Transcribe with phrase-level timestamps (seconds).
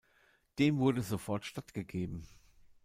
[0.57, 2.27] Dem wurde sofort stattgegeben.